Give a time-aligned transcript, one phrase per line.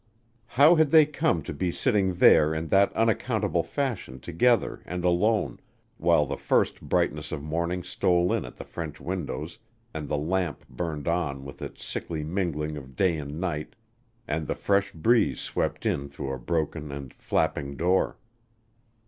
[0.47, 5.59] How had they come to be sitting there in that unaccountable fashion together and alone,
[5.99, 9.59] while the first brightness of morning stole in at the French windows
[9.93, 13.75] and the lamp burned on with its sickly mingling of day and night
[14.27, 18.17] and the fresh breeze swept in through a broken and flapping door?